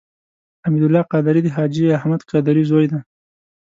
حمید 0.65 0.83
الله 0.87 1.03
قادري 1.11 1.41
د 1.43 1.47
حاجي 1.55 1.83
احمد 1.97 2.21
قادري 2.31 2.63
زوی 2.69 2.85
دی. 2.91 2.99